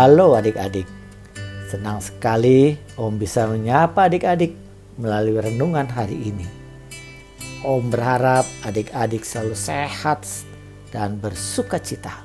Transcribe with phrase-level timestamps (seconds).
[0.00, 0.88] Halo adik-adik,
[1.68, 4.56] senang sekali Om bisa menyapa adik-adik
[4.96, 6.48] melalui renungan hari ini.
[7.60, 10.24] Om berharap adik-adik selalu sehat
[10.88, 12.16] dan bersuka cita.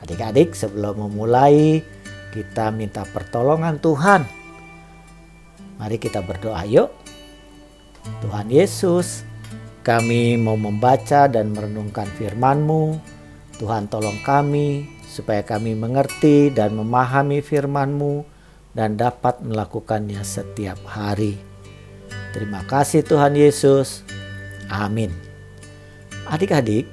[0.00, 1.84] Adik-adik sebelum memulai
[2.32, 4.24] kita minta pertolongan Tuhan.
[5.76, 6.88] Mari kita berdoa yuk.
[8.24, 9.28] Tuhan Yesus,
[9.84, 12.96] kami mau membaca dan merenungkan firman-Mu.
[13.60, 18.24] Tuhan tolong kami supaya kami mengerti dan memahami firman-Mu
[18.72, 21.36] dan dapat melakukannya setiap hari.
[22.32, 24.08] Terima kasih Tuhan Yesus.
[24.72, 25.12] Amin.
[26.24, 26.88] Adik-adik,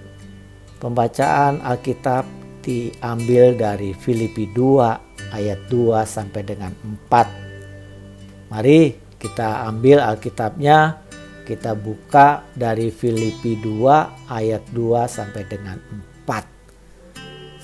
[0.84, 2.28] pembacaan Alkitab
[2.60, 6.76] diambil dari Filipi 2 ayat 2 sampai dengan
[7.08, 8.52] 4.
[8.52, 11.00] Mari kita ambil Alkitabnya,
[11.48, 15.80] kita buka dari Filipi 2 ayat 2 sampai dengan
[16.28, 16.59] 4.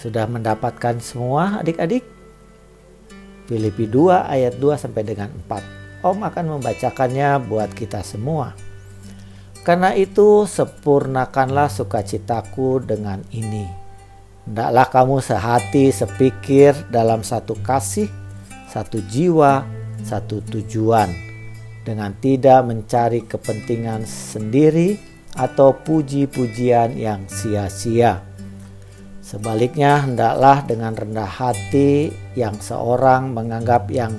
[0.06, 2.06] Sudah mendapatkan semua adik-adik?
[3.50, 6.06] Filipi 2 ayat 2 sampai dengan 4.
[6.06, 8.54] Om akan membacakannya buat kita semua.
[9.66, 13.66] Karena itu sempurnakanlah sukacitaku dengan ini.
[14.46, 18.06] Hendaklah kamu sehati sepikir dalam satu kasih,
[18.70, 19.66] satu jiwa,
[20.06, 21.10] satu tujuan.
[21.82, 25.02] Dengan tidak mencari kepentingan sendiri
[25.34, 28.25] atau puji-pujian yang sia-sia
[29.26, 34.14] Sebaliknya, hendaklah dengan rendah hati yang seorang menganggap yang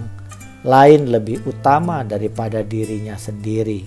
[0.66, 3.86] lain lebih utama daripada dirinya sendiri,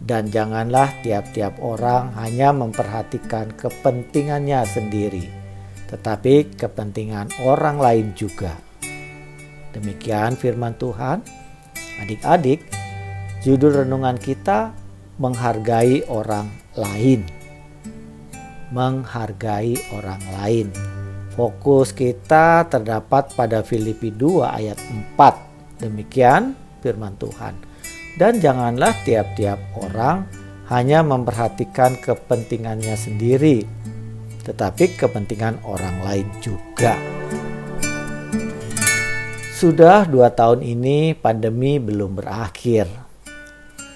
[0.00, 5.28] dan janganlah tiap-tiap orang hanya memperhatikan kepentingannya sendiri,
[5.92, 8.56] tetapi kepentingan orang lain juga.
[9.76, 11.20] Demikian firman Tuhan,
[12.00, 12.64] adik-adik.
[13.44, 14.72] Judul renungan kita
[15.20, 16.48] menghargai orang
[16.80, 17.28] lain
[18.70, 20.68] menghargai orang lain.
[21.36, 24.80] Fokus kita terdapat pada Filipi 2 ayat
[25.14, 25.84] 4.
[25.84, 27.54] Demikian firman Tuhan.
[28.16, 30.24] Dan janganlah tiap-tiap orang
[30.72, 33.68] hanya memperhatikan kepentingannya sendiri,
[34.42, 36.96] tetapi kepentingan orang lain juga.
[39.56, 43.05] Sudah dua tahun ini pandemi belum berakhir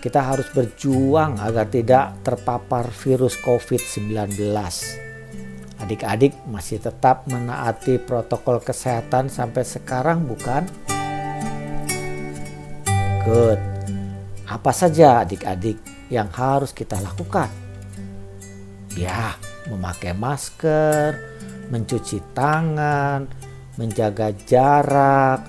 [0.01, 4.33] kita harus berjuang agar tidak terpapar virus COVID-19.
[5.81, 10.65] Adik-adik masih tetap menaati protokol kesehatan sampai sekarang bukan?
[13.29, 13.61] Good.
[14.49, 15.77] Apa saja adik-adik
[16.09, 17.53] yang harus kita lakukan?
[18.97, 19.37] Ya,
[19.69, 21.15] memakai masker,
[21.71, 23.29] mencuci tangan,
[23.77, 25.47] menjaga jarak,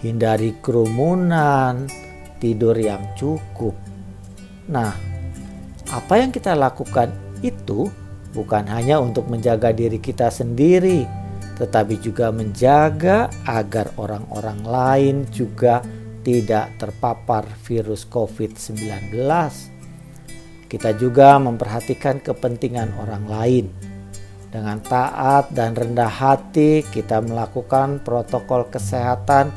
[0.00, 1.90] hindari kerumunan,
[2.40, 3.74] tidur yang cukup,
[4.68, 4.92] Nah,
[5.88, 7.08] apa yang kita lakukan
[7.40, 7.88] itu
[8.36, 11.08] bukan hanya untuk menjaga diri kita sendiri,
[11.56, 15.80] tetapi juga menjaga agar orang-orang lain juga
[16.20, 19.16] tidak terpapar virus COVID-19.
[20.68, 23.66] Kita juga memperhatikan kepentingan orang lain.
[24.52, 29.48] Dengan taat dan rendah hati, kita melakukan protokol kesehatan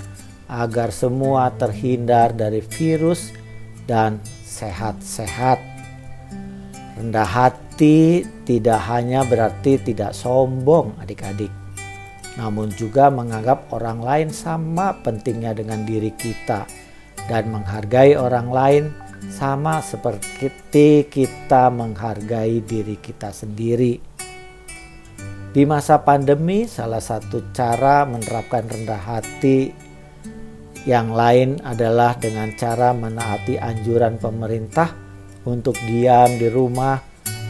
[0.52, 3.32] agar semua terhindar dari virus
[3.88, 5.64] dan sehat-sehat.
[7.00, 11.50] Rendah hati tidak hanya berarti tidak sombong adik-adik.
[12.36, 16.68] Namun juga menganggap orang lain sama pentingnya dengan diri kita.
[17.32, 18.84] Dan menghargai orang lain
[19.32, 24.04] sama seperti kita menghargai diri kita sendiri.
[25.52, 29.91] Di masa pandemi, salah satu cara menerapkan rendah hati
[30.82, 34.90] yang lain adalah dengan cara menaati anjuran pemerintah
[35.46, 36.98] untuk diam di rumah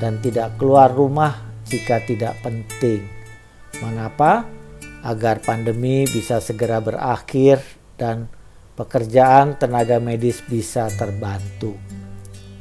[0.03, 3.07] dan tidak keluar rumah jika tidak penting.
[3.79, 4.43] Mengapa?
[5.01, 7.57] Agar pandemi bisa segera berakhir
[7.97, 8.29] dan
[8.77, 11.73] pekerjaan tenaga medis bisa terbantu.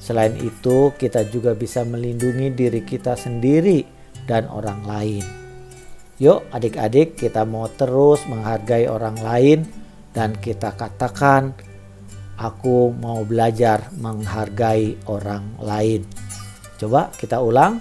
[0.01, 3.85] Selain itu, kita juga bisa melindungi diri kita sendiri
[4.25, 5.25] dan orang lain.
[6.17, 9.80] Yuk, adik-adik, kita mau terus menghargai orang lain
[10.11, 11.55] dan kita katakan,
[12.39, 16.03] "Aku mau belajar menghargai orang lain."
[16.81, 17.79] Coba kita ulang,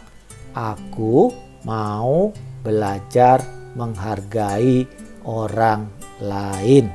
[0.53, 1.31] "Aku
[1.63, 2.29] mau
[2.61, 3.41] belajar
[3.73, 4.85] menghargai
[5.23, 5.89] orang
[6.19, 6.91] lain."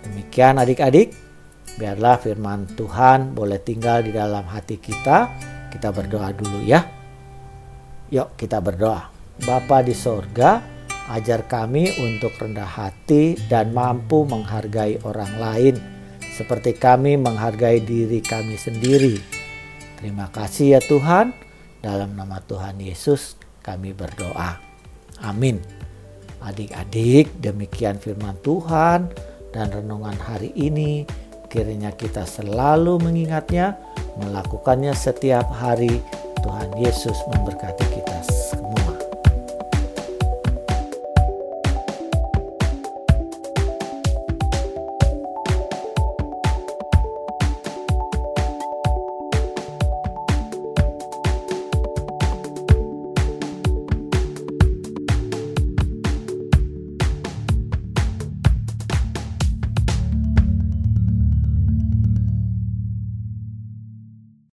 [0.00, 1.14] Demikian, adik-adik,
[1.78, 5.30] biarlah firman Tuhan boleh tinggal di dalam hati kita.
[5.70, 6.82] Kita berdoa dulu, ya.
[8.10, 9.06] Yuk, kita berdoa.
[9.46, 10.58] Bapa di sorga,
[11.10, 15.74] Ajar kami untuk rendah hati dan mampu menghargai orang lain
[16.40, 19.20] seperti kami menghargai diri kami sendiri.
[20.00, 21.36] Terima kasih ya Tuhan.
[21.84, 24.56] Dalam nama Tuhan Yesus kami berdoa.
[25.20, 25.60] Amin.
[26.40, 29.12] Adik-adik, demikian firman Tuhan
[29.52, 31.04] dan renungan hari ini.
[31.52, 33.76] Kiranya kita selalu mengingatnya,
[34.16, 36.00] melakukannya setiap hari.
[36.40, 38.16] Tuhan Yesus memberkati kita